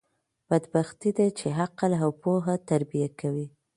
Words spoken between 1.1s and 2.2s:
ده، چي عقل او